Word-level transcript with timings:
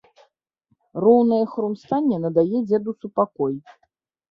Роўнае 1.05 1.43
хрумстанне 1.51 2.17
надае 2.25 2.57
дзеду 2.73 2.91
супакой. 3.01 3.53